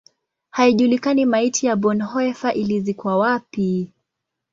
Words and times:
Haijulikani 0.49 1.25
maiti 1.25 1.65
ya 1.65 1.75
Bonhoeffer 1.75 2.57
ilizikwa 2.57 3.17
wapi. 3.17 3.93